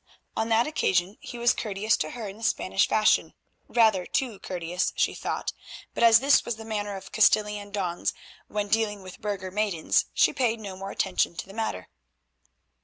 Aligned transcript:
On 0.35 0.49
that 0.49 0.65
occasion 0.65 1.17
he 1.19 1.37
was 1.37 1.53
courteous 1.53 1.95
to 1.97 2.09
her 2.09 2.27
in 2.27 2.37
the 2.37 2.41
Spanish 2.43 2.87
fashion, 2.87 3.35
rather 3.67 4.07
too 4.07 4.39
courteous, 4.39 4.93
she 4.95 5.13
thought, 5.13 5.53
but 5.93 6.01
as 6.01 6.21
this 6.21 6.43
was 6.43 6.55
the 6.55 6.65
manner 6.65 6.95
of 6.95 7.11
Castilian 7.11 7.69
dons 7.69 8.11
when 8.47 8.67
dealing 8.67 9.03
with 9.03 9.21
burgher 9.21 9.51
maidens 9.51 10.05
she 10.11 10.33
paid 10.33 10.59
no 10.59 10.75
more 10.75 10.89
attention 10.89 11.35
to 11.35 11.45
the 11.45 11.53
matter. 11.53 11.87